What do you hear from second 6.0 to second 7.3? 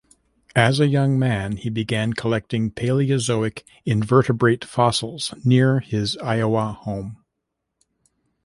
Iowa home.